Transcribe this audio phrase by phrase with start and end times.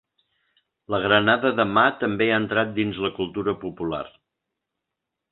[0.93, 4.01] La granada de mà també ha entrat dins la cultura popular.